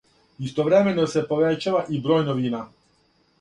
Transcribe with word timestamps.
Истовремено 0.45 1.05
се 1.11 1.23
повећава 1.33 1.83
и 1.97 2.01
број 2.09 2.25
новина. 2.31 2.65